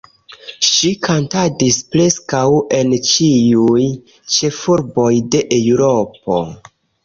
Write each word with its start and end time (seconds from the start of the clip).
Ŝi 0.67 0.87
kantadis 1.07 1.77
preskaŭ 1.97 2.41
en 2.79 2.97
ĉiuj 3.11 3.87
ĉefurboj 4.39 5.15
de 5.37 5.47
Eŭropo. 5.63 6.45